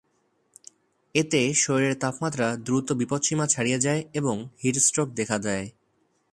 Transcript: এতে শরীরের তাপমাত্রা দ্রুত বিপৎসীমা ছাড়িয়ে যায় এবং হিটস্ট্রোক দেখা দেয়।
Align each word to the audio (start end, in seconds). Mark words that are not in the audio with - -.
এতে 1.15 1.53
শরীরের 1.53 1.95
তাপমাত্রা 1.99 2.47
দ্রুত 2.57 2.87
বিপৎসীমা 2.91 3.45
ছাড়িয়ে 3.47 3.79
যায় 3.79 4.01
এবং 4.13 4.35
হিটস্ট্রোক 4.63 5.07
দেখা 5.09 5.37
দেয়। 5.37 5.67